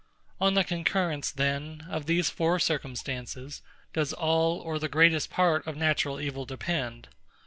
[0.39, 3.61] On the concurrence, then, of these four circumstances,
[3.93, 7.09] does all or the greatest part of natural evil depend.